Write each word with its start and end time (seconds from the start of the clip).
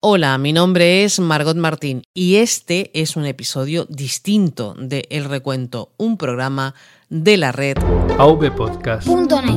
Hola, 0.00 0.36
mi 0.36 0.52
nombre 0.52 1.04
es 1.04 1.18
Margot 1.20 1.56
Martín 1.56 2.02
y 2.12 2.36
este 2.36 2.90
es 2.92 3.16
un 3.16 3.24
episodio 3.24 3.86
distinto 3.86 4.74
de 4.78 5.06
El 5.08 5.24
Recuento, 5.24 5.94
un 5.96 6.18
programa 6.18 6.74
de 7.08 7.38
la 7.38 7.50
red 7.50 7.76
Podcast. 8.50 9.06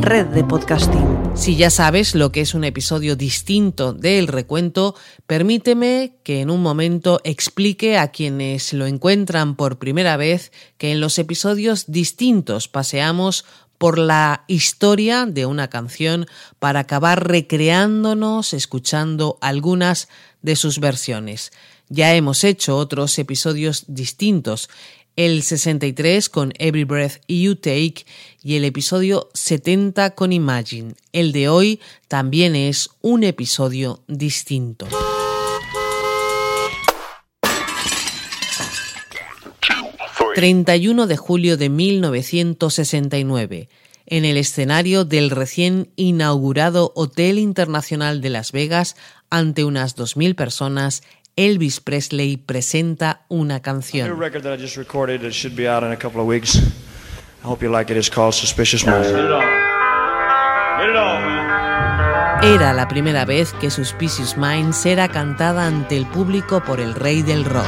Red 0.02 0.28
de 0.28 0.44
Podcasting. 0.46 1.32
Si 1.36 1.58
ya 1.58 1.70
sabes 1.70 2.16
lo 2.16 2.32
que 2.32 2.40
es 2.40 2.54
un 2.54 2.64
episodio 2.64 3.18
distinto 3.18 3.92
del 3.92 4.28
recuento, 4.28 4.96
permíteme 5.28 6.16
que 6.24 6.40
en 6.40 6.50
un 6.50 6.62
momento 6.62 7.20
explique 7.26 7.98
a 7.98 8.08
quienes 8.08 8.72
lo 8.72 8.86
encuentran 8.86 9.58
por 9.58 9.78
primera 9.78 10.16
vez 10.16 10.54
que 10.78 10.94
en 10.94 11.02
los 11.02 11.20
episodios 11.20 11.92
distintos 11.92 12.70
paseamos 12.70 13.44
por 13.80 13.98
la 13.98 14.44
historia 14.48 15.26
de 15.26 15.46
una 15.46 15.70
canción 15.70 16.28
para 16.60 16.82
acabar 16.82 17.28
recreándonos 17.28 18.54
escuchando 18.54 19.40
algunas 19.42 20.10
de 20.42 20.56
sus 20.56 20.80
versiones. 20.80 21.52
Ya 21.90 22.16
hemos 22.16 22.44
hecho 22.44 22.78
otros 22.78 23.20
episodios 23.20 23.86
distintos, 23.88 24.70
el 25.16 25.44
63 25.44 26.30
con 26.30 26.54
Every 26.60 26.86
Breath 26.86 27.22
You 27.28 27.56
Take 27.56 28.06
y 28.42 28.56
el 28.56 28.64
episodio 28.64 29.30
70 29.34 30.16
con 30.16 30.32
Imagine. 30.32 30.94
El 31.12 31.32
de 31.32 31.50
hoy 31.50 31.80
también 32.08 32.56
es 32.56 32.90
un 33.02 33.24
episodio 33.24 34.04
distinto. 34.08 34.88
...31 40.36 41.08
de 41.08 41.18
julio 41.18 41.58
de 41.58 41.68
1969 41.68 43.68
en 44.10 44.26
el 44.26 44.38
escenario 44.38 45.06
del 45.06 45.30
recién 45.30 45.92
inaugurado 45.96 46.92
Hotel 46.96 47.38
Internacional 47.38 48.22
de 48.22 48.30
Las 48.30 48.52
Vegas 48.52 48.96
ante 49.30 49.64
unas 49.64 49.96
2.000 49.96 50.36
personas, 50.36 51.04
Elvis 51.36 51.80
Presley 51.80 52.38
presenta 52.38 53.26
una 53.30 53.62
canción. 53.62 54.10
Era 62.42 62.74
la 62.74 62.88
primera 62.88 63.26
vez 63.26 63.54
que 63.54 63.70
Suspicious 63.70 64.38
Minds 64.38 64.86
era 64.86 65.08
cantada 65.10 65.68
ante 65.68 65.98
el 65.98 66.06
público 66.08 66.64
por 66.64 66.80
el 66.80 66.96
rey 66.96 67.22
del 67.22 67.46
rock. 67.46 67.68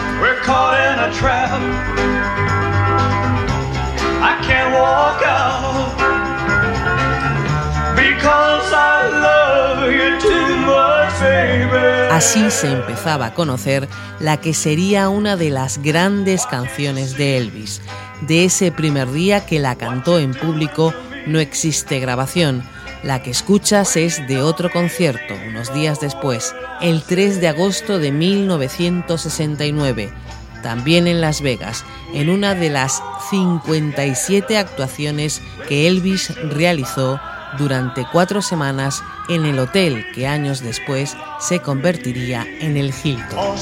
Así 12.11 12.51
se 12.51 12.71
empezaba 12.71 13.27
a 13.27 13.33
conocer 13.33 13.87
la 14.19 14.37
que 14.37 14.53
sería 14.53 15.09
una 15.09 15.37
de 15.37 15.49
las 15.49 15.81
grandes 15.81 16.45
canciones 16.45 17.17
de 17.17 17.37
Elvis. 17.37 17.81
De 18.21 18.45
ese 18.45 18.71
primer 18.71 19.11
día 19.11 19.45
que 19.45 19.59
la 19.59 19.75
cantó 19.75 20.19
en 20.19 20.33
público 20.33 20.93
no 21.25 21.39
existe 21.39 21.99
grabación. 21.99 22.63
La 23.03 23.23
que 23.23 23.31
escuchas 23.31 23.97
es 23.97 24.27
de 24.27 24.41
otro 24.41 24.69
concierto, 24.69 25.33
unos 25.47 25.73
días 25.73 25.99
después, 25.99 26.53
el 26.81 27.01
3 27.01 27.41
de 27.41 27.47
agosto 27.47 27.97
de 27.97 28.11
1969, 28.11 30.13
también 30.61 31.07
en 31.07 31.21
Las 31.21 31.41
Vegas, 31.41 31.83
en 32.13 32.29
una 32.29 32.53
de 32.53 32.69
las 32.69 33.01
57 33.31 34.59
actuaciones 34.59 35.41
que 35.67 35.87
Elvis 35.87 36.35
realizó 36.51 37.19
durante 37.57 38.05
cuatro 38.11 38.41
semanas 38.41 39.03
en 39.29 39.45
el 39.45 39.59
hotel 39.59 40.05
que 40.13 40.27
años 40.27 40.61
después 40.61 41.15
se 41.39 41.59
convertiría 41.59 42.45
en 42.59 42.77
el 42.77 42.93
Hilton. 42.93 43.57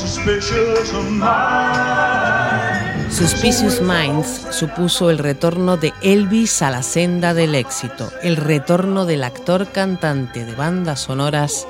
Suspicious 3.12 3.82
Minds 3.82 4.48
supuso 4.52 5.10
el 5.10 5.18
retorno 5.18 5.78
de 5.78 5.94
Elvis 6.02 6.62
a 6.62 6.70
la 6.70 6.84
senda 6.84 7.34
del 7.34 7.56
éxito, 7.56 8.12
el 8.22 8.38
retorno 8.38 9.06
del 9.06 9.24
actor 9.24 9.72
cantante 9.72 10.46
de 10.46 10.54
bandas 10.54 11.02
sonoras 11.02 11.68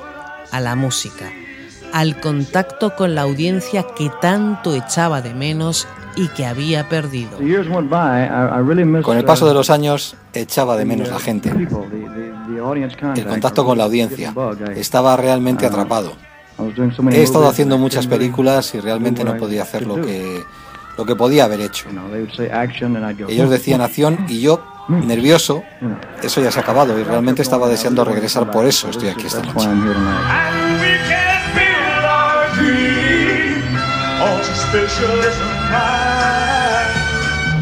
a 0.51 0.59
la 0.59 0.75
música, 0.75 1.31
al 1.93 2.19
contacto 2.19 2.95
con 2.95 3.15
la 3.15 3.21
audiencia 3.21 3.85
que 3.95 4.11
tanto 4.21 4.75
echaba 4.75 5.21
de 5.21 5.33
menos 5.33 5.87
y 6.15 6.27
que 6.29 6.45
había 6.45 6.87
perdido. 6.89 7.37
Con 9.03 9.17
el 9.17 9.25
paso 9.25 9.47
de 9.47 9.53
los 9.53 9.69
años 9.69 10.15
echaba 10.33 10.77
de 10.77 10.85
menos 10.85 11.09
la 11.09 11.19
gente, 11.19 11.49
el 11.49 13.25
contacto 13.25 13.65
con 13.65 13.77
la 13.77 13.85
audiencia. 13.85 14.33
Estaba 14.75 15.15
realmente 15.17 15.65
atrapado. 15.65 16.13
He 17.11 17.23
estado 17.23 17.47
haciendo 17.47 17.77
muchas 17.77 18.07
películas 18.07 18.73
y 18.75 18.79
realmente 18.79 19.23
no 19.23 19.37
podía 19.37 19.63
hacer 19.63 19.87
lo 19.87 19.95
que, 19.95 20.43
lo 20.97 21.05
que 21.05 21.15
podía 21.15 21.45
haber 21.45 21.61
hecho. 21.61 21.87
Ellos 23.27 23.49
decían 23.49 23.81
acción 23.81 24.25
y 24.27 24.41
yo, 24.41 24.63
nervioso, 24.89 25.63
eso 26.21 26.41
ya 26.41 26.51
se 26.51 26.59
ha 26.59 26.63
acabado 26.63 26.99
y 26.99 27.03
realmente 27.03 27.41
estaba 27.41 27.69
deseando 27.69 28.03
regresar 28.03 28.51
por 28.51 28.65
eso. 28.65 28.89
Estoy 28.89 29.09
aquí 29.09 29.27
esta 29.27 29.41
noche. 29.41 29.69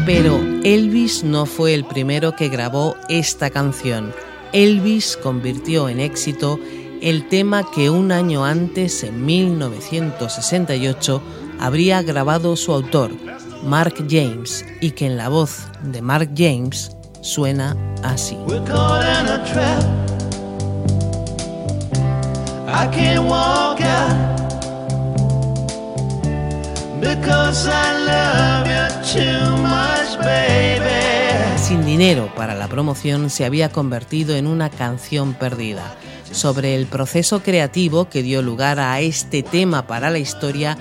Pero 0.06 0.40
Elvis 0.64 1.22
no 1.22 1.44
fue 1.44 1.74
el 1.74 1.84
primero 1.84 2.34
que 2.34 2.48
grabó 2.48 2.96
esta 3.08 3.50
canción. 3.50 4.14
Elvis 4.52 5.18
convirtió 5.22 5.88
en 5.88 6.00
éxito 6.00 6.58
el 7.02 7.28
tema 7.28 7.70
que 7.70 7.90
un 7.90 8.10
año 8.10 8.44
antes, 8.44 9.04
en 9.04 9.24
1968, 9.26 11.22
habría 11.60 12.02
grabado 12.02 12.56
su 12.56 12.72
autor, 12.72 13.10
Mark 13.62 13.94
James, 14.08 14.64
y 14.80 14.92
que 14.92 15.06
en 15.06 15.16
la 15.16 15.28
voz 15.28 15.66
de 15.82 16.00
Mark 16.02 16.30
James 16.36 16.96
suena 17.20 17.76
así. 18.02 18.36
Sin 31.56 31.84
dinero 31.84 32.32
para 32.34 32.54
la 32.54 32.68
promoción 32.68 33.30
se 33.30 33.44
había 33.44 33.68
convertido 33.70 34.34
en 34.36 34.46
una 34.46 34.70
canción 34.70 35.34
perdida. 35.34 35.96
Sobre 36.30 36.74
el 36.74 36.86
proceso 36.86 37.42
creativo 37.42 38.08
que 38.08 38.22
dio 38.22 38.42
lugar 38.42 38.80
a 38.80 39.00
este 39.00 39.42
tema 39.42 39.86
para 39.86 40.10
la 40.10 40.18
historia, 40.18 40.76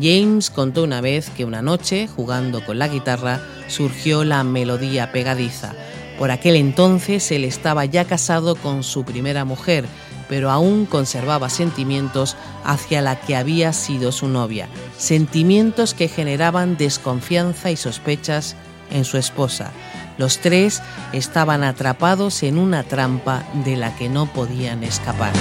James 0.00 0.50
contó 0.50 0.84
una 0.84 1.00
vez 1.00 1.30
que 1.30 1.44
una 1.44 1.62
noche, 1.62 2.06
jugando 2.06 2.64
con 2.64 2.78
la 2.78 2.88
guitarra, 2.88 3.40
surgió 3.68 4.24
la 4.24 4.44
melodía 4.44 5.10
pegadiza. 5.12 5.74
Por 6.18 6.30
aquel 6.30 6.56
entonces 6.56 7.30
él 7.30 7.44
estaba 7.44 7.84
ya 7.84 8.04
casado 8.04 8.56
con 8.56 8.82
su 8.82 9.04
primera 9.04 9.44
mujer, 9.44 9.86
pero 10.28 10.50
aún 10.50 10.86
conservaba 10.86 11.48
sentimientos 11.48 12.36
hacia 12.64 13.02
la 13.02 13.20
que 13.20 13.36
había 13.36 13.72
sido 13.72 14.12
su 14.12 14.28
novia, 14.28 14.68
sentimientos 14.98 15.94
que 15.94 16.08
generaban 16.08 16.76
desconfianza 16.76 17.70
y 17.70 17.76
sospechas 17.76 18.56
en 18.90 19.04
su 19.04 19.18
esposa. 19.18 19.70
Los 20.18 20.38
tres 20.38 20.82
estaban 21.12 21.62
atrapados 21.62 22.42
en 22.42 22.58
una 22.58 22.82
trampa 22.82 23.44
de 23.64 23.76
la 23.76 23.94
que 23.96 24.08
no 24.08 24.26
podían 24.26 24.82
escapar. 24.82 25.32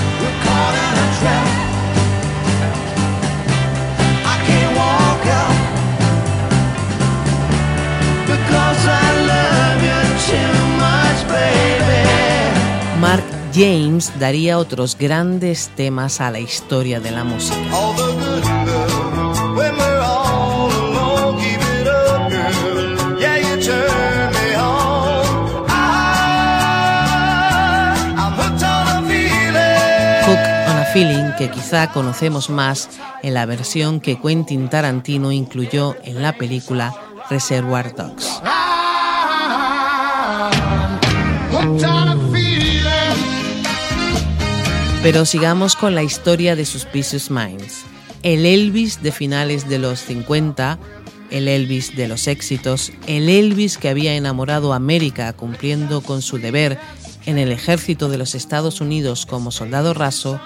James 13.56 14.12
daría 14.20 14.58
otros 14.58 14.98
grandes 14.98 15.72
temas 15.76 16.20
a 16.20 16.30
la 16.30 16.40
historia 16.40 17.00
de 17.00 17.12
la 17.12 17.24
música. 17.24 17.56
Feeling 30.96 31.34
que 31.38 31.52
quizá 31.52 31.92
conocemos 31.92 32.50
más 32.50 32.90
en 33.22 33.34
la 33.34 33.46
versión 33.46 34.00
que 34.00 34.18
Quentin 34.18 34.70
Tarantino 34.70 35.34
incluyó 35.34 35.94
en 36.06 36.22
la 36.22 36.32
película 36.32 36.96
Reservoir 37.30 37.94
Dogs. 37.94 38.42
Pero 45.06 45.24
sigamos 45.24 45.76
con 45.76 45.94
la 45.94 46.02
historia 46.02 46.56
de 46.56 46.66
Suspicious 46.66 47.30
Minds. 47.30 47.84
El 48.24 48.44
Elvis 48.44 49.04
de 49.04 49.12
finales 49.12 49.70
de 49.70 49.78
los 49.78 50.00
50, 50.00 50.80
el 51.30 51.48
Elvis 51.48 51.96
de 51.96 52.08
los 52.08 52.28
éxitos, 52.28 52.92
el 53.06 53.30
Elvis 53.30 53.78
que 53.78 53.90
había 53.90 54.16
enamorado 54.16 54.74
a 54.74 54.78
América 54.78 55.32
cumpliendo 55.34 56.02
con 56.02 56.24
su 56.24 56.40
deber 56.40 56.80
en 57.28 57.38
el 57.38 57.52
ejército 57.52 58.10
de 58.10 58.18
los 58.18 58.34
Estados 58.34 58.82
Unidos 58.82 59.28
como 59.28 59.52
soldado 59.52 59.94
raso, 59.94 60.42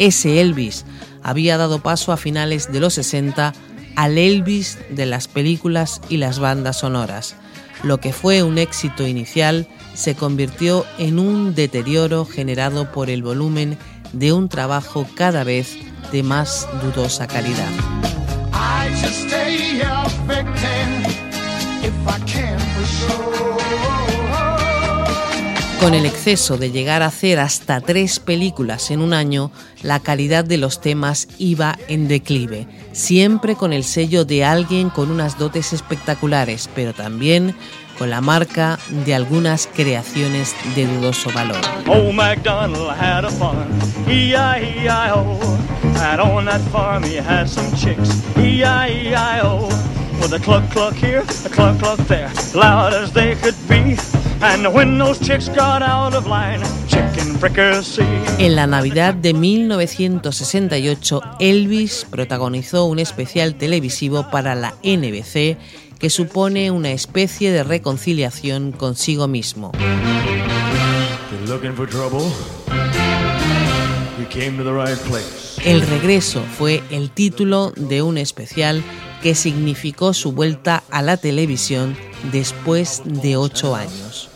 ese 0.00 0.40
Elvis 0.40 0.84
había 1.22 1.56
dado 1.56 1.80
paso 1.80 2.10
a 2.10 2.16
finales 2.16 2.72
de 2.72 2.80
los 2.80 2.94
60 2.94 3.52
al 3.94 4.18
Elvis 4.18 4.78
de 4.90 5.06
las 5.06 5.28
películas 5.28 6.00
y 6.08 6.16
las 6.16 6.40
bandas 6.40 6.80
sonoras. 6.80 7.36
Lo 7.84 7.98
que 7.98 8.12
fue 8.12 8.42
un 8.42 8.58
éxito 8.58 9.06
inicial 9.06 9.68
se 9.94 10.14
convirtió 10.14 10.86
en 10.98 11.18
un 11.18 11.54
deterioro 11.54 12.24
generado 12.24 12.90
por 12.92 13.10
el 13.10 13.22
volumen 13.22 13.76
de 14.12 14.32
un 14.32 14.48
trabajo 14.48 15.06
cada 15.14 15.44
vez 15.44 15.78
de 16.10 16.22
más 16.22 16.68
dudosa 16.82 17.26
calidad. 17.26 17.70
Con 25.82 25.94
el 25.94 26.06
exceso 26.06 26.58
de 26.58 26.70
llegar 26.70 27.02
a 27.02 27.06
hacer 27.06 27.40
hasta 27.40 27.80
tres 27.80 28.20
películas 28.20 28.92
en 28.92 29.00
un 29.00 29.12
año, 29.12 29.50
la 29.82 29.98
calidad 29.98 30.44
de 30.44 30.56
los 30.56 30.80
temas 30.80 31.26
iba 31.38 31.76
en 31.88 32.06
declive, 32.06 32.68
siempre 32.92 33.56
con 33.56 33.72
el 33.72 33.82
sello 33.82 34.24
de 34.24 34.44
alguien 34.44 34.90
con 34.90 35.10
unas 35.10 35.38
dotes 35.38 35.72
espectaculares, 35.72 36.70
pero 36.72 36.92
también 36.92 37.56
con 38.02 38.10
la 38.10 38.20
marca 38.20 38.80
de 39.04 39.14
algunas 39.14 39.68
creaciones 39.68 40.56
de 40.74 40.88
dudoso 40.88 41.30
valor. 41.30 41.60
Oh, 41.86 42.10
MacDonald 42.10 42.90
had 42.90 43.24
a 43.24 43.30
on 46.18 46.46
that 46.46 46.60
farm 46.72 47.04
he 47.04 47.14
had 47.14 47.46
some 47.46 47.70
chicks, 47.76 48.10
E-I-E-I-O. 48.36 49.68
With 50.20 50.32
a 50.32 50.40
cluck 50.40 50.68
cluck 50.72 50.94
here, 50.94 51.22
a 51.44 51.48
cluck 51.48 51.78
cluck 51.78 52.00
there, 52.08 52.28
loud 52.56 52.92
as 52.92 53.12
they 53.12 53.36
could 53.36 53.54
be. 53.68 53.96
And 54.40 54.66
when 54.74 54.98
those 54.98 55.20
chicks 55.20 55.48
got 55.48 55.82
out 55.82 56.14
of 56.14 56.26
line, 56.26 56.60
chicken 56.88 57.38
fricassee. 57.38 58.02
En 58.38 58.56
la 58.56 58.66
Navidad 58.66 59.14
de 59.14 59.32
1968, 59.32 61.20
Elvis 61.38 62.04
protagonizó 62.10 62.86
un 62.86 62.98
especial 62.98 63.54
televisivo 63.54 64.28
para 64.28 64.56
la 64.56 64.74
NBC 64.82 65.56
que 66.02 66.10
supone 66.10 66.72
una 66.72 66.90
especie 66.90 67.52
de 67.52 67.62
reconciliación 67.62 68.72
consigo 68.72 69.28
mismo. 69.28 69.70
El 75.64 75.80
regreso 75.82 76.42
fue 76.58 76.82
el 76.90 77.10
título 77.12 77.72
de 77.76 78.02
un 78.02 78.18
especial 78.18 78.82
que 79.22 79.36
significó 79.36 80.12
su 80.12 80.32
vuelta 80.32 80.82
a 80.90 81.02
la 81.02 81.18
televisión 81.18 81.96
después 82.32 83.02
de 83.04 83.36
ocho 83.36 83.76
años. 83.76 84.28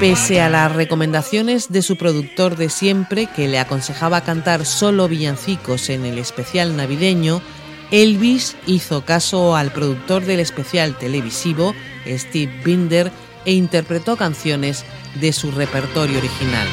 Pese 0.00 0.40
a 0.40 0.48
las 0.48 0.74
recomendaciones 0.74 1.70
de 1.70 1.82
su 1.82 1.96
productor 1.96 2.56
de 2.56 2.70
siempre, 2.70 3.28
que 3.36 3.46
le 3.46 3.60
aconsejaba 3.60 4.22
cantar 4.22 4.66
solo 4.66 5.06
villancicos 5.06 5.90
en 5.90 6.04
el 6.04 6.18
especial 6.18 6.76
navideño, 6.76 7.40
Elvis 7.90 8.56
hizo 8.66 9.04
caso 9.04 9.56
al 9.56 9.72
productor 9.72 10.24
del 10.24 10.40
especial 10.40 10.96
televisivo, 10.96 11.74
Steve 12.06 12.52
Binder, 12.64 13.10
e 13.44 13.52
interpretó 13.52 14.16
canciones 14.16 14.84
de 15.20 15.32
su 15.32 15.50
repertorio 15.50 16.18
original. 16.18 16.68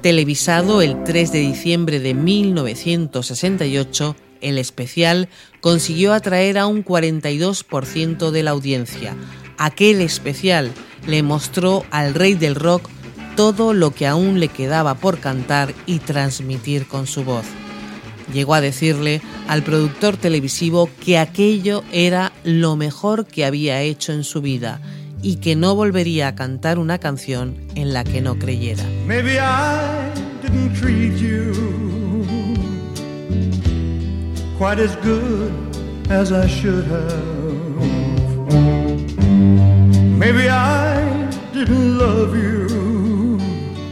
Televisado 0.00 0.80
el 0.82 1.04
3 1.04 1.32
de 1.32 1.38
diciembre 1.40 2.00
de 2.00 2.14
1968, 2.14 4.16
el 4.40 4.58
especial 4.58 5.28
consiguió 5.60 6.12
atraer 6.12 6.58
a 6.58 6.66
un 6.66 6.84
42% 6.84 8.30
de 8.30 8.42
la 8.42 8.52
audiencia. 8.52 9.16
Aquel 9.58 10.00
especial 10.00 10.72
le 11.06 11.22
mostró 11.22 11.84
al 11.90 12.14
rey 12.14 12.34
del 12.34 12.54
rock 12.54 12.88
todo 13.36 13.74
lo 13.74 13.90
que 13.90 14.06
aún 14.06 14.40
le 14.40 14.48
quedaba 14.48 14.94
por 14.94 15.18
cantar 15.18 15.74
y 15.86 15.98
transmitir 15.98 16.86
con 16.86 17.06
su 17.06 17.24
voz. 17.24 17.44
Llegó 18.32 18.54
a 18.54 18.60
decirle 18.60 19.20
al 19.48 19.62
productor 19.62 20.16
televisivo 20.16 20.88
que 21.04 21.18
aquello 21.18 21.84
era 21.92 22.32
lo 22.42 22.76
mejor 22.76 23.26
que 23.26 23.44
había 23.44 23.82
hecho 23.82 24.12
en 24.12 24.24
su 24.24 24.40
vida 24.40 24.80
y 25.22 25.36
que 25.36 25.56
no 25.56 25.74
volvería 25.74 26.28
a 26.28 26.34
cantar 26.34 26.78
una 26.78 26.98
canción 26.98 27.56
en 27.74 27.92
la 27.92 28.04
que 28.04 28.20
no 28.20 28.38
creyera. 28.38 28.84
Maybe 29.06 29.38
I 29.38 30.10
didn't 30.42 30.74
treat 30.78 31.16
you 31.18 31.52
quite 34.58 34.80
as 34.80 34.96
good 35.02 35.52
as 36.10 36.32
I 36.32 36.46
should 36.46 36.86
have. 36.86 37.34
Maybe 40.18 40.48
I 40.48 41.28
didn't 41.52 41.98
love 41.98 42.34
you 42.34 42.93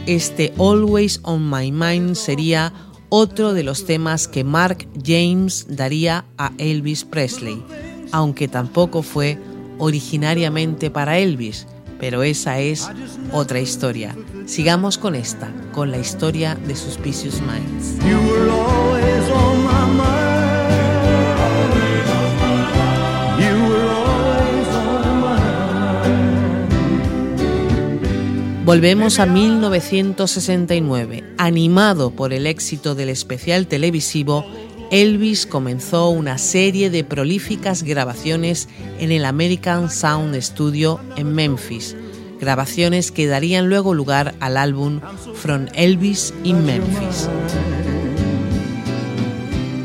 este 0.05 0.53
Always 0.57 1.19
on 1.23 1.49
My 1.49 1.71
Mind 1.71 2.15
sería 2.15 2.73
otro 3.09 3.53
de 3.53 3.63
los 3.63 3.85
temas 3.85 4.27
que 4.27 4.43
Mark 4.43 4.87
James 5.03 5.67
daría 5.69 6.25
a 6.37 6.51
Elvis 6.57 7.03
Presley, 7.05 7.63
aunque 8.11 8.47
tampoco 8.47 9.03
fue 9.03 9.37
originariamente 9.77 10.89
para 10.89 11.19
Elvis, 11.19 11.67
pero 11.99 12.23
esa 12.23 12.59
es 12.59 12.89
otra 13.31 13.59
historia. 13.59 14.15
Sigamos 14.45 14.97
con 14.97 15.15
esta, 15.15 15.51
con 15.73 15.91
la 15.91 15.99
historia 15.99 16.55
de 16.55 16.75
Suspicious 16.75 17.39
Minds. 17.41 17.97
Volvemos 28.65 29.19
a 29.19 29.25
1969. 29.25 31.23
Animado 31.37 32.11
por 32.11 32.31
el 32.31 32.47
éxito 32.47 32.95
del 32.95 33.09
especial 33.09 33.67
televisivo, 33.67 34.45
Elvis 34.89 35.45
comenzó 35.45 36.07
una 36.07 36.37
serie 36.37 36.89
de 36.89 37.03
prolíficas 37.03 37.83
grabaciones 37.83 38.69
en 38.99 39.11
el 39.11 39.25
American 39.25 39.91
Sound 39.91 40.39
Studio 40.41 41.01
en 41.17 41.33
Memphis, 41.33 41.97
grabaciones 42.39 43.11
que 43.11 43.27
darían 43.27 43.67
luego 43.67 43.93
lugar 43.93 44.33
al 44.39 44.55
álbum 44.55 45.01
From 45.35 45.65
Elvis 45.73 46.33
in 46.45 46.65
Memphis. 46.65 47.27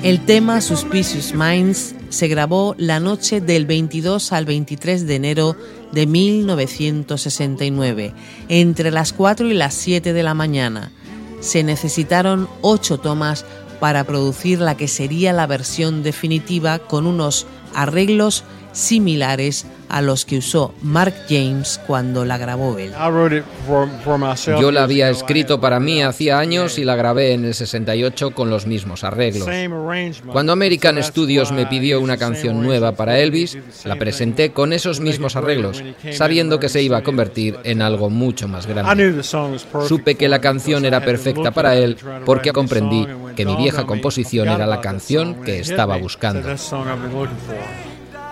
El 0.09 0.25
tema 0.25 0.61
Suspicious 0.63 1.35
Minds 1.35 1.95
se 2.09 2.29
grabó 2.29 2.75
la 2.79 2.99
noche 2.99 3.43
del 3.43 3.67
22 3.67 4.33
al 4.33 4.47
23 4.47 5.07
de 5.07 5.17
enero 5.17 5.55
de 5.93 6.07
1969, 6.07 8.15
entre 8.49 8.91
las 8.91 9.13
4 9.13 9.49
y 9.49 9.53
las 9.53 9.75
7 9.75 10.15
de 10.15 10.23
la 10.23 10.33
mañana. 10.33 10.93
Se 11.41 11.63
necesitaron 11.63 12.49
ocho 12.63 12.97
tomas 12.97 13.45
para 13.81 14.05
producir 14.05 14.61
la 14.61 14.79
que 14.79 14.89
sería 14.89 15.35
la 15.35 15.47
versión 15.47 16.03
definitiva 16.03 16.79
con 16.79 17.07
unos 17.07 17.47
arreglos 17.75 18.45
similares 18.73 19.67
a 19.89 20.03
los 20.03 20.25
que 20.25 20.39
usó 20.39 20.75
Mark 20.83 21.15
James 21.29 21.81
cuando 21.87 22.25
la 22.25 22.39
grabó 22.39 22.79
él. 22.79 22.93
Yo 24.61 24.71
la 24.71 24.83
había 24.83 25.11
escrito 25.11 25.61
para 25.61 25.81
mí 25.81 26.03
hacía 26.03 26.39
años 26.39 26.79
y 26.79 26.85
la 26.85 26.97
grabé 26.97 27.33
en 27.33 27.45
el 27.45 27.55
68 27.55 28.33
con 28.33 28.51
los 28.51 28.67
mismos 28.67 29.05
arreglos. 29.05 29.49
Cuando 30.33 30.53
American 30.53 31.03
Studios 31.03 31.53
me 31.53 31.67
pidió 31.67 32.01
una 32.01 32.17
canción 32.17 32.63
nueva 32.63 32.93
para 32.93 33.19
Elvis, 33.19 33.59
la 33.85 33.97
presenté 33.97 34.51
con 34.51 34.73
esos 34.73 35.01
mismos 35.01 35.37
arreglos, 35.37 35.83
sabiendo 36.13 36.59
que 36.61 36.69
se 36.69 36.83
iba 36.83 36.99
a 36.99 37.03
convertir 37.03 37.57
en 37.65 37.83
algo 37.83 38.11
mucho 38.11 38.49
más 38.49 38.67
grande. 38.67 39.23
Supe 39.87 40.15
que 40.17 40.29
la 40.29 40.41
canción 40.41 40.85
era 40.85 41.05
perfecta 41.05 41.51
para 41.51 41.77
él 41.77 41.97
porque 42.25 42.53
comprendí 42.53 43.07
que 43.37 43.47
mi 43.47 43.57
vieja 43.57 43.85
composición 43.85 44.49
era 44.49 44.67
la 44.67 44.81
canción 44.81 45.43
que 45.43 45.61
estaba 45.61 45.97
buscando. 45.97 46.49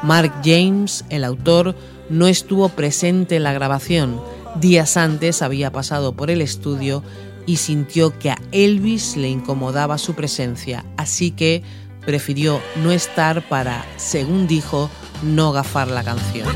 Mark 0.03 0.33
James, 0.45 1.05
el 1.09 1.25
autor, 1.25 1.75
no 2.09 2.27
estuvo 2.27 2.69
presente 2.69 3.37
en 3.37 3.43
la 3.43 3.53
grabación. 3.53 4.21
Días 4.61 4.97
antes 4.97 5.43
había 5.43 5.73
pasado 5.73 6.15
por 6.15 6.31
el 6.31 6.41
estudio 6.41 7.03
y 7.47 7.57
sintió 7.57 8.19
que 8.19 8.31
a 8.31 8.39
Elvis 8.53 9.17
le 9.17 9.29
incomodaba 9.29 9.99
su 9.99 10.15
presencia, 10.15 10.85
así 10.97 11.31
que 11.31 11.63
prefirió 12.05 12.61
no 12.83 12.93
estar 12.93 13.49
para, 13.49 13.85
según 13.97 14.47
dijo, 14.47 14.91
no 15.23 15.53
gafar 15.53 15.89
la 15.89 16.05
canción. 16.05 16.49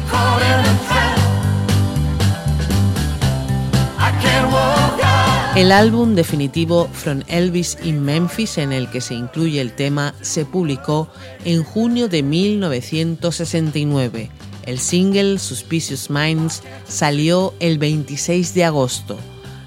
El 5.60 5.70
álbum 5.72 6.14
definitivo 6.14 6.88
From 6.90 7.20
Elvis 7.26 7.76
in 7.82 8.02
Memphis, 8.02 8.56
en 8.56 8.72
el 8.72 8.88
que 8.88 9.02
se 9.02 9.12
incluye 9.12 9.60
el 9.60 9.74
tema, 9.74 10.14
se 10.22 10.46
publicó 10.46 11.10
en 11.44 11.62
junio 11.62 12.08
de 12.08 12.22
1969. 12.22 14.30
El 14.64 14.78
single 14.78 15.38
Suspicious 15.38 16.08
Minds 16.08 16.62
salió 16.88 17.52
el 17.60 17.76
26 17.76 18.54
de 18.54 18.64
agosto. 18.64 19.18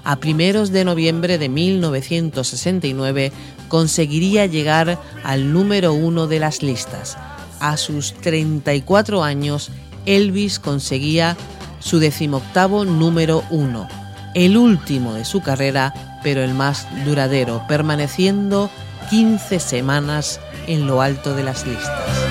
A 0.02 0.16
primeros 0.16 0.72
de 0.72 0.84
noviembre 0.84 1.38
de 1.38 1.48
1969 1.48 3.30
conseguiría 3.68 4.46
llegar 4.46 5.00
al 5.22 5.52
número 5.52 5.94
uno 5.94 6.26
de 6.26 6.40
las 6.40 6.64
listas. 6.64 7.16
A 7.60 7.76
sus 7.76 8.14
34 8.14 9.22
años, 9.22 9.70
Elvis 10.06 10.58
conseguía 10.58 11.36
su 11.78 12.00
decimoctavo 12.00 12.84
número 12.84 13.44
uno 13.50 13.86
el 14.34 14.56
último 14.56 15.14
de 15.14 15.24
su 15.24 15.40
carrera, 15.40 15.94
pero 16.22 16.42
el 16.42 16.54
más 16.54 16.86
duradero, 17.04 17.64
permaneciendo 17.68 18.70
15 19.10 19.60
semanas 19.60 20.40
en 20.66 20.86
lo 20.86 21.00
alto 21.00 21.34
de 21.34 21.42
las 21.44 21.66
listas. 21.66 22.24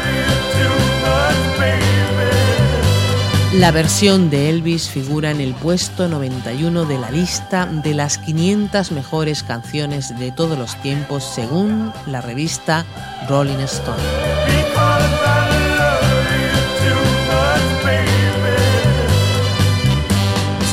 La 3.54 3.72
versión 3.72 4.32
de 4.32 4.50
Elvis 4.50 4.90
figura 4.90 5.30
en 5.30 5.40
el 5.40 5.54
puesto 5.54 6.08
91 6.08 6.86
de 6.86 6.98
la 6.98 7.12
lista 7.12 7.68
de 7.68 7.94
las 7.94 8.18
500 8.18 8.92
mejores 8.92 9.44
canciones 9.44 10.18
de 10.18 10.32
todos 10.32 10.58
los 10.58 10.76
tiempos 10.82 11.24
según 11.24 11.94
la 12.08 12.22
revista 12.22 12.84
Rolling 13.30 13.60
Stone. 13.60 14.02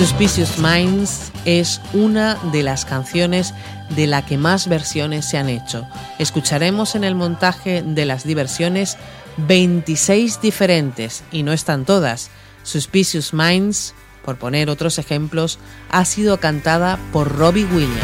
Suspicious 0.01 0.57
Minds 0.59 1.31
es 1.45 1.79
una 1.93 2.37
de 2.53 2.63
las 2.63 2.87
canciones 2.87 3.53
de 3.91 4.07
la 4.07 4.25
que 4.25 4.39
más 4.39 4.67
versiones 4.67 5.29
se 5.29 5.37
han 5.37 5.51
hecho. 5.51 5.87
Escucharemos 6.19 6.95
en 6.95 7.05
el 7.05 7.15
montaje 7.15 7.83
de 7.83 8.07
las 8.07 8.25
diversiones 8.25 8.97
26 9.37 10.41
diferentes 10.41 11.23
y 11.31 11.43
no 11.43 11.53
están 11.53 11.85
todas. 11.85 12.31
Suspicious 12.63 13.35
Minds, 13.35 13.95
por 14.25 14.39
poner 14.39 14.71
otros 14.71 14.99
ejemplos, 14.99 15.59
ha 15.91 16.07
sido 16.07 16.41
cantada 16.41 16.99
por 17.13 17.37
Robbie 17.37 17.67
Williams, 17.67 18.01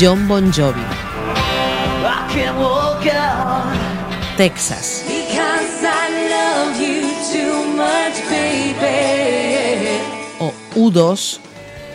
John 0.00 0.26
Bon 0.26 0.52
Jovi, 0.52 0.82
Texas. 4.36 5.04
O 10.38 10.52
U2, 10.74 11.38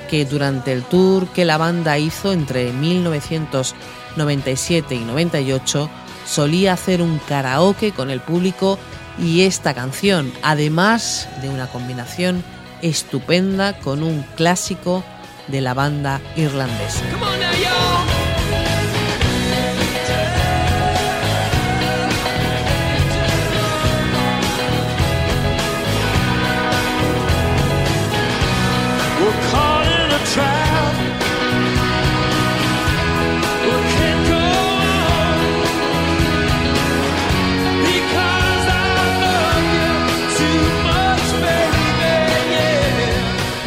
que 0.10 0.26
durante 0.26 0.74
el 0.74 0.84
tour 0.84 1.28
que 1.30 1.46
la 1.46 1.58
banda 1.58 1.98
hizo 1.98 2.32
entre 2.32 2.72
1997 2.74 4.96
y 4.96 5.00
98 5.00 5.90
solía 6.26 6.74
hacer 6.74 7.02
un 7.02 7.20
karaoke 7.20 7.92
con 7.92 8.10
el 8.10 8.22
público 8.22 8.78
y 9.20 9.42
esta 9.42 9.74
canción, 9.74 10.32
además 10.42 11.28
de 11.42 11.50
una 11.50 11.68
combinación 11.68 12.44
estupenda 12.82 13.78
con 13.80 14.04
un 14.04 14.24
clásico 14.36 15.04
de 15.48 15.62
la 15.62 15.74
banda 15.74 16.22
irlandesa. 16.36 17.04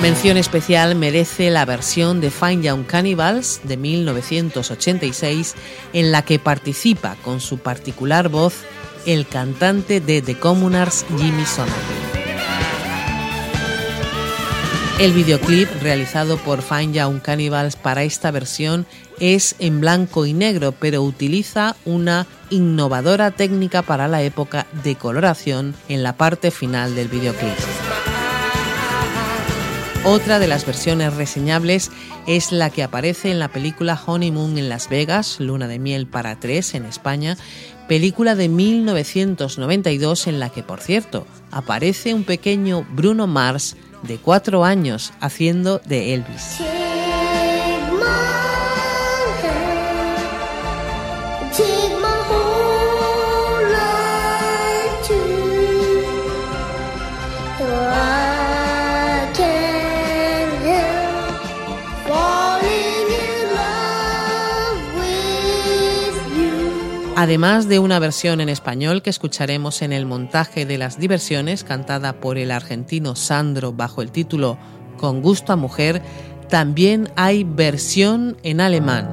Mención 0.05 0.37
especial 0.37 0.97
merece 0.97 1.49
la 1.49 1.65
versión 1.65 2.21
de 2.21 2.31
Fine 2.31 2.63
Young 2.63 2.85
Cannibals 2.85 3.63
de 3.65 3.79
1986 3.79 5.55
en 5.95 6.13
la 6.13 6.21
que 6.21 6.39
participa 6.39 7.17
con 7.25 7.41
su 7.41 7.57
particular 7.57 8.29
voz 8.29 8.65
el 9.07 9.27
cantante 9.27 10.03
de 10.03 10.21
The 10.21 10.39
Communards 10.39 11.07
Jimmy 11.17 11.47
Somerville. 11.47 12.05
El 15.01 15.15
videoclip 15.15 15.71
realizado 15.81 16.37
por 16.37 16.61
Fine 16.61 16.93
Young 16.93 17.23
Cannibals 17.23 17.77
para 17.77 18.03
esta 18.03 18.31
versión 18.31 18.85
es 19.21 19.57
en 19.59 19.81
blanco 19.81 20.27
y 20.27 20.35
negro, 20.35 20.73
pero 20.73 21.01
utiliza 21.01 21.77
una 21.87 22.27
innovadora 22.51 23.31
técnica 23.31 23.81
para 23.81 24.07
la 24.07 24.21
época 24.21 24.67
de 24.85 24.97
coloración 24.97 25.75
en 25.89 26.03
la 26.03 26.15
parte 26.19 26.51
final 26.51 26.95
del 26.95 27.09
videoclip. 27.09 27.84
Otra 30.07 30.39
de 30.39 30.47
las 30.47 30.67
versiones 30.67 31.15
reseñables 31.15 31.91
es 32.27 32.53
la 32.53 32.69
que 32.69 32.83
aparece 32.83 33.31
en 33.31 33.39
la 33.39 33.49
película 33.49 33.99
Honeymoon 34.05 34.59
en 34.59 34.69
Las 34.69 34.91
Vegas, 34.91 35.41
Luna 35.41 35.67
de 35.67 35.79
Miel 35.79 36.07
para 36.07 36.39
tres 36.39 36.75
en 36.75 36.85
España, 36.85 37.39
película 37.89 38.35
de 38.35 38.51
1992 38.51 40.27
en 40.27 40.41
la 40.41 40.51
que, 40.51 40.63
por 40.63 40.81
cierto, 40.81 41.27
aparece 41.51 42.13
un 42.13 42.25
pequeño 42.25 42.87
Bruno 42.91 43.27
Mars 43.27 43.77
de 44.03 44.19
cuatro 44.19 44.67
años 44.67 45.15
haciendo 45.21 45.81
de 45.87 46.13
Elvis. 46.13 46.61
Además 67.25 67.69
de 67.69 67.79
una 67.79 67.99
versión 67.99 68.43
en 68.43 68.51
español 68.51 69.01
que 69.01 69.09
escucharemos 69.09 69.81
en 69.81 69.95
el 69.95 70.05
montaje 70.05 70.67
de 70.67 70.77
las 70.77 70.99
diversiones, 70.99 71.65
cantada 71.65 72.21
por 72.21 72.37
el 72.37 72.51
argentino 72.51 73.17
Sandro 73.17 73.73
bajo 73.73 74.03
el 74.03 74.11
título 74.11 74.59
Con 74.99 75.23
gusto 75.23 75.55
a 75.55 75.57
mujer, 75.57 76.03
también 76.51 77.09
hay 77.17 77.45
versión 77.45 78.37
en 78.43 78.61
alemán. 78.61 79.09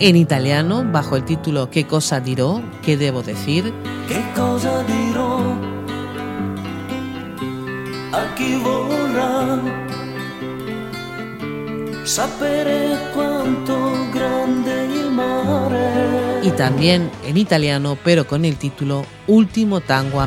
En 0.00 0.16
italiano, 0.16 0.84
bajo 0.90 1.14
el 1.14 1.24
título 1.24 1.70
¿Qué 1.70 1.86
cosa 1.86 2.18
dirò? 2.20 2.60
¿Qué 2.82 2.96
debo 2.96 3.22
decir? 3.22 3.72
¿Qué 4.08 4.20
cosa 4.34 4.82
dirò? 4.82 5.38
A 8.12 8.34
chi 8.34 8.56
vorrà 8.60 9.60
sapere 12.04 12.96
quanto 13.14 13.76
grande 14.12 14.86
il 14.86 15.10
mare. 15.10 16.40
Y 16.42 16.50
también 16.50 17.10
en 17.24 17.36
italiano, 17.36 17.96
pero 18.02 18.26
con 18.26 18.44
el 18.44 18.56
título 18.56 19.04
Último 19.26 19.80
tango 19.80 20.20
a 20.20 20.26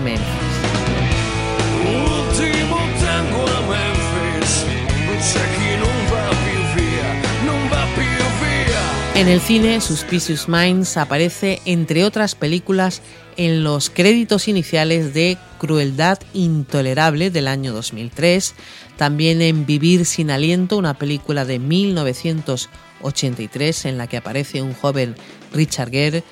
En 9.20 9.28
el 9.28 9.42
cine, 9.42 9.82
Suspicious 9.82 10.48
Minds 10.48 10.96
aparece, 10.96 11.60
entre 11.66 12.06
otras 12.06 12.36
películas, 12.36 13.02
en 13.36 13.66
los 13.66 13.90
créditos 13.90 14.48
iniciales 14.48 15.14
de 15.14 15.38
Crueldad 15.58 16.20
Intolerable 16.34 17.30
del 17.30 17.50
año 17.50 17.74
2003, 17.74 18.56
también 18.96 19.42
en 19.42 19.66
Vivir 19.66 20.06
sin 20.06 20.32
aliento, 20.32 20.78
una 20.78 20.94
película 20.94 21.44
de 21.44 21.60
1983 21.60 23.84
en 23.84 23.98
la 23.98 24.08
que 24.08 24.16
aparece 24.16 24.62
un 24.62 24.74
joven 24.74 25.18
Richard 25.52 25.92
Gere, 25.92 26.24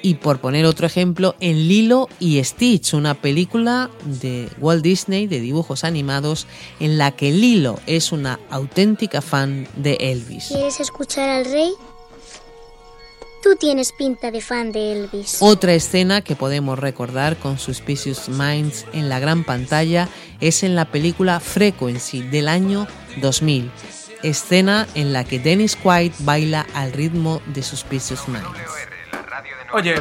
y 0.00 0.14
por 0.14 0.40
poner 0.40 0.64
otro 0.64 0.86
ejemplo, 0.86 1.36
en 1.38 1.68
Lilo 1.68 2.08
y 2.18 2.42
Stitch, 2.42 2.94
una 2.94 3.12
película 3.12 3.90
de 4.06 4.48
Walt 4.58 4.82
Disney 4.82 5.26
de 5.26 5.38
dibujos 5.38 5.84
animados 5.84 6.46
en 6.80 6.96
la 6.96 7.10
que 7.10 7.30
Lilo 7.30 7.78
es 7.86 8.10
una 8.10 8.40
auténtica 8.48 9.20
fan 9.20 9.68
de 9.76 9.98
Elvis. 10.00 10.46
¿Quieres 10.48 10.80
escuchar 10.80 11.28
al 11.28 11.44
rey? 11.44 11.74
Tú 13.42 13.56
tienes 13.56 13.90
pinta 13.90 14.30
de 14.30 14.40
fan 14.40 14.70
de 14.70 14.92
Elvis. 14.92 15.38
Otra 15.40 15.72
escena 15.72 16.20
que 16.22 16.36
podemos 16.36 16.78
recordar 16.78 17.36
con 17.36 17.58
Suspicious 17.58 18.28
Minds 18.28 18.86
en 18.92 19.08
la 19.08 19.18
gran 19.18 19.42
pantalla 19.42 20.08
es 20.40 20.62
en 20.62 20.76
la 20.76 20.84
película 20.84 21.40
Frequency 21.40 22.22
del 22.22 22.46
año 22.46 22.86
2000, 23.20 23.68
escena 24.22 24.86
en 24.94 25.12
la 25.12 25.24
que 25.24 25.40
Dennis 25.40 25.74
Quaid 25.74 26.12
baila 26.20 26.64
al 26.72 26.92
ritmo 26.92 27.42
de 27.46 27.64
Suspicious 27.64 28.28
Minds. 28.28 28.46
Oye, 29.72 30.00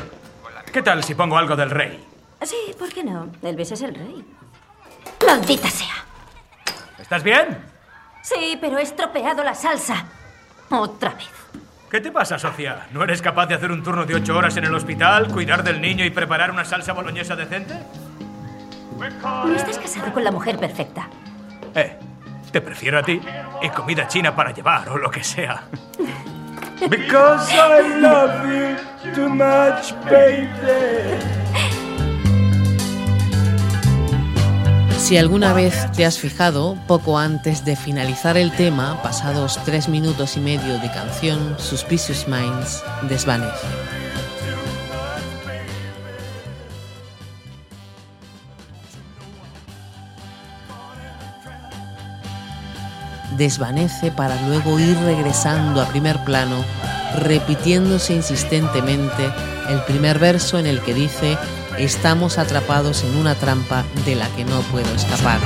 ¿qué 0.72 0.84
tal 0.84 1.04
si 1.04 1.16
pongo 1.16 1.36
algo 1.36 1.56
del 1.56 1.72
rey? 1.72 2.06
Sí, 2.44 2.76
¿por 2.78 2.90
qué 2.94 3.04
no? 3.04 3.32
Elvis 3.42 3.72
es 3.72 3.82
el 3.82 3.96
rey. 3.96 4.24
¡Maldita 5.26 5.70
sea! 5.70 6.06
¿Estás 7.00 7.24
bien? 7.24 7.58
Sí, 8.22 8.58
pero 8.62 8.78
he 8.78 8.84
estropeado 8.84 9.44
la 9.44 9.56
salsa. 9.56 10.06
Otra 10.70 11.16
vez. 11.16 11.41
¿Qué 11.92 12.00
te 12.00 12.10
pasa, 12.10 12.40
Sofía? 12.40 12.88
¿No 12.92 13.04
eres 13.04 13.22
capaz 13.22 13.48
de 13.48 13.56
hacer 13.56 13.70
un 13.70 13.84
turno 13.84 14.06
de 14.06 14.16
ocho 14.16 14.38
horas 14.38 14.56
en 14.56 14.64
el 14.64 14.74
hospital, 14.74 15.28
cuidar 15.28 15.62
del 15.62 15.82
niño 15.82 16.06
y 16.06 16.10
preparar 16.10 16.50
una 16.50 16.64
salsa 16.64 16.94
boloñesa 16.94 17.36
decente? 17.36 17.74
No 18.98 19.54
estás 19.54 19.78
casado 19.78 20.14
con 20.14 20.24
la 20.24 20.32
mujer 20.32 20.58
perfecta. 20.58 21.10
Eh, 21.76 21.98
te 22.50 22.62
prefiero 22.62 23.00
a 23.00 23.04
ti 23.04 23.20
y 23.62 23.70
comida 23.72 24.08
china 24.08 24.34
para 24.34 24.54
llevar 24.54 24.88
o 24.88 24.98
lo 24.98 25.12
que 25.12 25.22
sea. 25.22 25.64
Because 26.90 27.54
I 27.54 28.00
love 28.00 28.46
you 28.46 29.14
too 29.14 29.28
much, 29.28 29.92
baby. 30.10 31.41
Si 35.12 35.18
alguna 35.18 35.52
vez 35.52 35.92
te 35.92 36.06
has 36.06 36.18
fijado, 36.18 36.78
poco 36.88 37.18
antes 37.18 37.66
de 37.66 37.76
finalizar 37.76 38.38
el 38.38 38.50
tema, 38.54 39.04
pasados 39.04 39.60
tres 39.66 39.90
minutos 39.90 40.38
y 40.38 40.40
medio 40.40 40.80
de 40.80 40.90
canción, 40.90 41.58
Suspicious 41.60 42.30
Minds 42.30 42.82
desvanece. 43.10 43.68
Desvanece 53.36 54.12
para 54.12 54.42
luego 54.48 54.80
ir 54.80 54.98
regresando 55.00 55.82
a 55.82 55.90
primer 55.90 56.24
plano, 56.24 56.64
repitiéndose 57.18 58.14
insistentemente 58.14 59.30
el 59.68 59.82
primer 59.82 60.20
verso 60.20 60.58
en 60.58 60.68
el 60.68 60.80
que 60.80 60.94
dice 60.94 61.38
estamos 61.84 62.38
atrapados 62.38 63.04
en 63.04 63.18
una 63.18 63.36
trampa 63.36 63.84
de 64.06 64.16
la 64.16 64.28
que 64.36 64.46
no 64.46 64.62
puedo 64.62 64.94
escapar. 64.94 65.40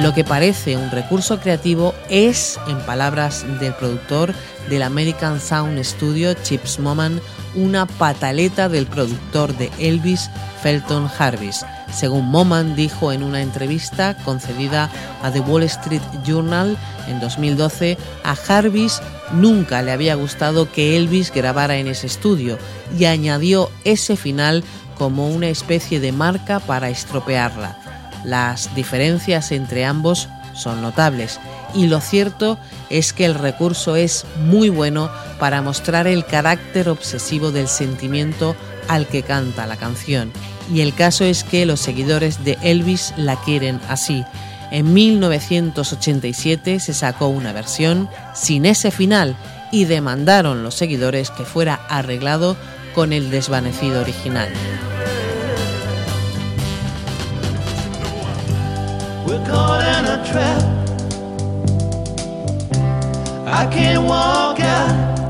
Lo 0.00 0.14
que 0.14 0.24
parece 0.24 0.76
un 0.76 0.90
recurso 0.90 1.40
creativo 1.40 1.94
es, 2.08 2.58
en 2.68 2.78
palabras 2.86 3.44
del 3.60 3.74
productor 3.74 4.32
del 4.70 4.82
American 4.82 5.40
Sound 5.40 5.78
Studio, 5.84 6.32
Chips 6.32 6.78
Moman, 6.78 7.20
una 7.54 7.84
pataleta 7.86 8.68
del 8.68 8.86
productor 8.86 9.54
de 9.58 9.70
Elvis, 9.78 10.30
Felton 10.62 11.10
Harvis. 11.18 11.66
Según 11.92 12.26
Moman 12.30 12.76
dijo 12.76 13.12
en 13.12 13.22
una 13.22 13.42
entrevista 13.42 14.16
concedida 14.24 14.88
a 15.22 15.30
The 15.32 15.40
Wall 15.40 15.64
Street 15.64 16.02
Journal 16.24 16.78
en 17.08 17.20
2012, 17.20 17.98
a 18.24 18.36
Harvis 18.48 19.02
nunca 19.32 19.82
le 19.82 19.92
había 19.92 20.14
gustado 20.14 20.70
que 20.70 20.96
Elvis 20.96 21.32
grabara 21.32 21.76
en 21.76 21.86
ese 21.86 22.06
estudio 22.06 22.58
y 22.98 23.04
añadió 23.04 23.70
ese 23.84 24.16
final 24.16 24.64
como 24.98 25.28
una 25.28 25.48
especie 25.48 26.00
de 26.00 26.12
marca 26.12 26.60
para 26.60 26.90
estropearla. 26.90 27.76
Las 28.24 28.74
diferencias 28.74 29.50
entre 29.52 29.84
ambos 29.84 30.28
son 30.54 30.82
notables 30.82 31.40
y 31.74 31.86
lo 31.86 32.00
cierto 32.00 32.58
es 32.90 33.12
que 33.12 33.24
el 33.24 33.34
recurso 33.34 33.96
es 33.96 34.26
muy 34.44 34.68
bueno 34.68 35.10
para 35.38 35.62
mostrar 35.62 36.06
el 36.06 36.24
carácter 36.26 36.88
obsesivo 36.88 37.52
del 37.52 37.68
sentimiento 37.68 38.56
al 38.88 39.06
que 39.06 39.22
canta 39.22 39.66
la 39.66 39.76
canción. 39.76 40.32
Y 40.72 40.82
el 40.82 40.94
caso 40.94 41.24
es 41.24 41.44
que 41.44 41.66
los 41.66 41.80
seguidores 41.80 42.44
de 42.44 42.58
Elvis 42.62 43.14
la 43.16 43.40
quieren 43.40 43.80
así. 43.88 44.24
En 44.70 44.92
1987 44.92 46.80
se 46.80 46.94
sacó 46.94 47.28
una 47.28 47.52
versión 47.52 48.08
sin 48.34 48.66
ese 48.66 48.90
final 48.90 49.36
y 49.72 49.84
demandaron 49.84 50.62
los 50.62 50.74
seguidores 50.74 51.30
que 51.30 51.44
fuera 51.44 51.80
arreglado 51.88 52.56
con 52.94 53.12
el 53.12 53.30
desvanecido 53.30 54.00
original. 54.00 54.48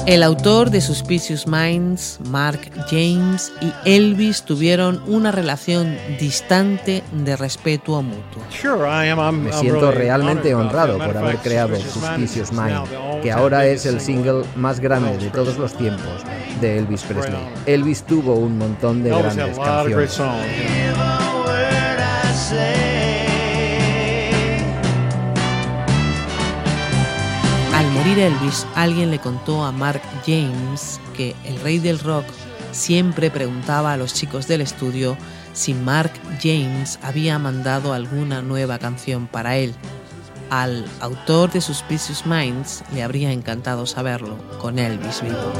El 0.06 0.22
autor 0.22 0.70
de 0.70 0.80
Suspicious 0.80 1.46
Minds, 1.46 2.18
Mark 2.28 2.60
James 2.90 3.52
y 3.60 3.72
Elvis 3.84 4.42
tuvieron 4.42 5.02
una 5.06 5.30
relación 5.30 5.96
distante 6.18 7.02
de 7.12 7.36
respeto 7.36 8.02
mutuo. 8.02 8.42
Me 9.32 9.52
siento 9.52 9.92
realmente 9.92 10.54
honrado 10.54 10.98
por 10.98 11.16
haber 11.16 11.36
creado 11.36 11.76
Suspicious 11.76 12.52
Minds, 12.52 12.90
que 13.22 13.30
ahora 13.30 13.66
es 13.66 13.86
el 13.86 14.00
single 14.00 14.42
más 14.56 14.80
grande 14.80 15.16
de 15.18 15.30
todos 15.30 15.58
los 15.58 15.74
tiempos 15.74 16.24
de 16.60 16.78
Elvis 16.78 17.02
Presley. 17.02 17.40
Elvis 17.66 18.02
tuvo 18.02 18.34
un 18.34 18.58
montón 18.58 19.02
de 19.02 19.10
grandes 19.10 19.58
canciones. 19.58 20.20
Morir 28.00 28.18
Elvis, 28.18 28.66
alguien 28.76 29.10
le 29.10 29.18
contó 29.18 29.62
a 29.62 29.72
Mark 29.72 30.00
James 30.24 30.98
que 31.14 31.36
el 31.44 31.60
rey 31.60 31.78
del 31.78 31.98
rock 31.98 32.24
siempre 32.72 33.30
preguntaba 33.30 33.92
a 33.92 33.98
los 33.98 34.14
chicos 34.14 34.48
del 34.48 34.62
estudio 34.62 35.18
si 35.52 35.74
Mark 35.74 36.10
James 36.42 36.98
había 37.02 37.38
mandado 37.38 37.92
alguna 37.92 38.40
nueva 38.40 38.78
canción 38.78 39.26
para 39.26 39.58
él. 39.58 39.74
Al 40.48 40.86
autor 41.00 41.52
de 41.52 41.60
Suspicious 41.60 42.24
Minds 42.24 42.82
le 42.94 43.02
habría 43.02 43.32
encantado 43.32 43.84
saberlo 43.84 44.38
con 44.58 44.78
Elvis 44.78 45.20
vivo. 45.20 45.52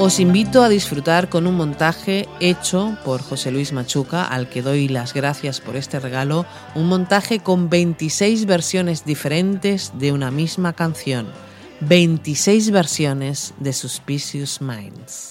Os 0.00 0.20
invito 0.20 0.62
a 0.62 0.68
disfrutar 0.68 1.28
con 1.28 1.48
un 1.48 1.56
montaje 1.56 2.28
hecho 2.38 2.96
por 3.04 3.20
José 3.20 3.50
Luis 3.50 3.72
Machuca, 3.72 4.22
al 4.22 4.48
que 4.48 4.62
doy 4.62 4.86
las 4.86 5.12
gracias 5.12 5.60
por 5.60 5.74
este 5.74 5.98
regalo, 5.98 6.46
un 6.76 6.86
montaje 6.86 7.40
con 7.40 7.68
26 7.68 8.46
versiones 8.46 9.04
diferentes 9.04 9.90
de 9.98 10.12
una 10.12 10.30
misma 10.30 10.72
canción, 10.72 11.26
26 11.80 12.70
versiones 12.70 13.54
de 13.58 13.72
Suspicious 13.72 14.60
Minds. 14.60 15.30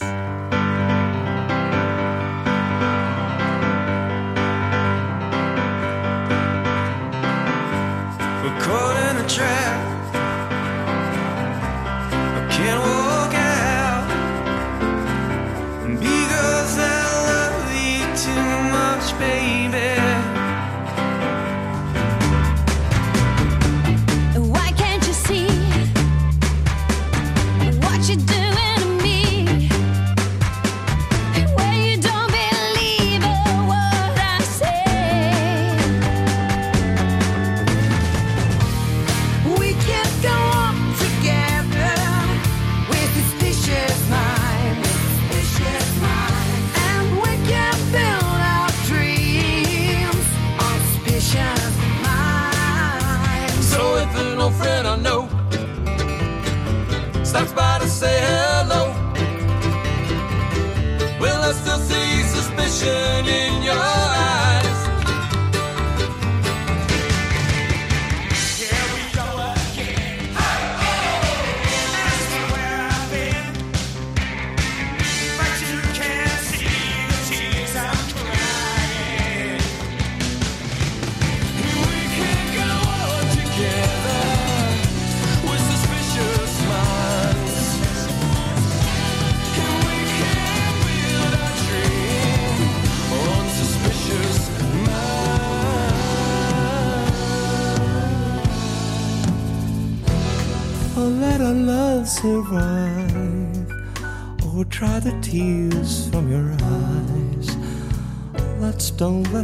girls 16.30 16.76
that 16.76 17.08
love 17.30 17.58
you 17.74 18.04
too 18.26 18.48
much, 18.72 19.18
baby. 19.20 20.07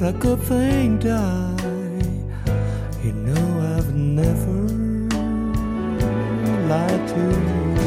A 0.06 0.12
good 0.12 0.40
thing 0.40 1.00
die. 1.00 1.56
You 3.04 3.14
know 3.14 3.78
I've 3.78 3.94
never 3.94 4.60
lied 6.68 7.08
to 7.08 7.22
you. 7.78 7.83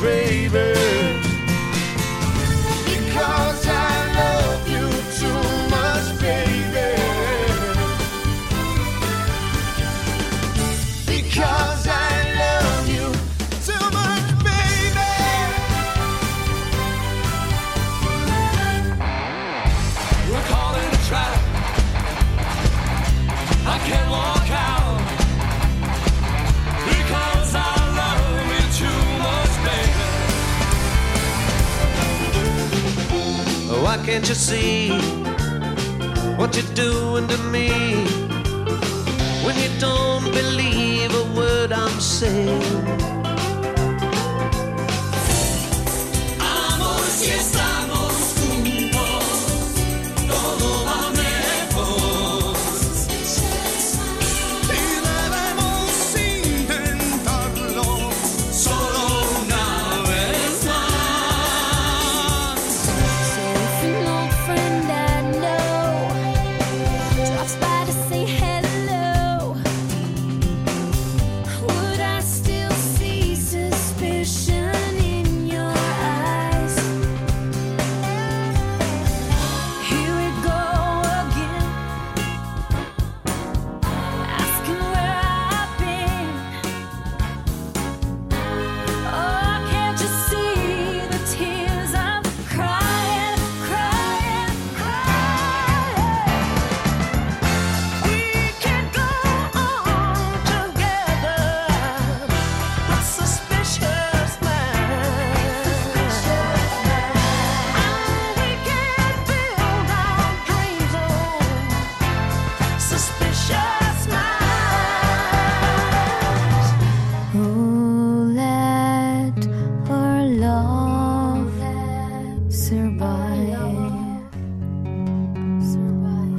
baby. 0.00 0.72
Because 2.86 3.66
I 3.66 3.96
love 4.20 4.68
you 4.68 4.86
too 5.18 5.42
much, 5.70 6.06
baby. 6.20 6.88
Because 11.06 11.86
I 11.88 12.10
love 12.42 12.88
you 12.88 13.06
too 13.66 13.84
much, 13.98 14.28
baby. 14.44 15.12
We're 20.30 20.46
calling 20.48 20.90
a. 21.08 21.40
I 23.66 23.78
can't 23.86 24.10
lie. 24.10 24.37
You 34.28 34.34
see 34.34 34.90
what 36.36 36.54
you're 36.54 36.74
doing 36.74 37.26
to 37.26 37.38
me? 37.50 37.70
When 39.46 39.56
you 39.56 39.70
don't 39.80 40.24
believe 40.24 41.10
a 41.14 41.24
word 41.34 41.72
I'm 41.72 41.98
saying 41.98 42.98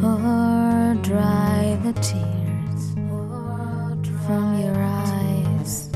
or 0.04 0.95
dry 1.02 1.78
the 1.84 1.93
tears 1.93 2.93
from 4.26 4.60
your 4.62 4.76
eyes. 4.78 5.89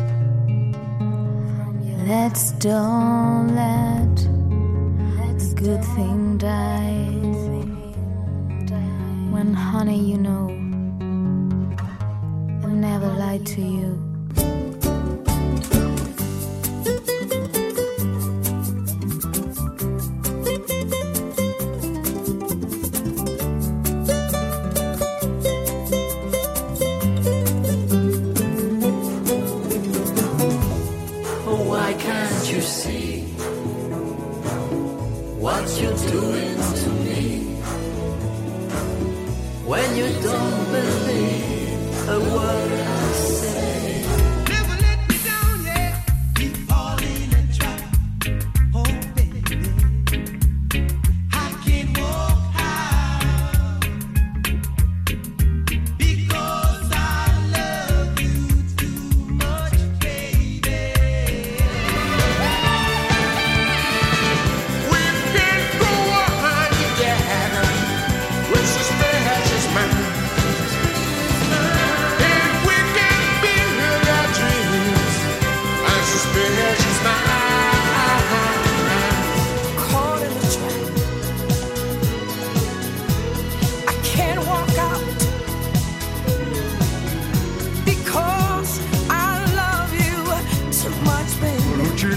Let's 2.08 2.52
don't. 2.54 3.43
When 39.66 39.96
you 39.96 40.10
don't 40.22 40.66
believe 40.72 42.10
a 42.10 42.20
word 42.20 43.03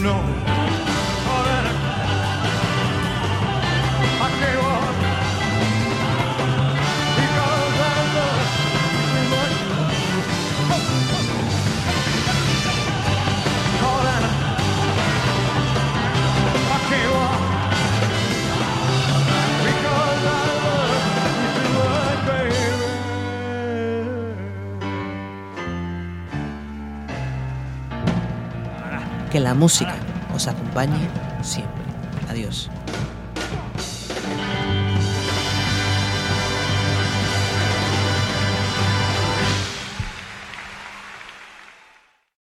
No. 0.06 0.55
La 29.46 29.54
música 29.54 29.94
os 30.34 30.48
acompañe 30.48 31.08
siempre. 31.40 31.84
Adiós. 32.28 32.68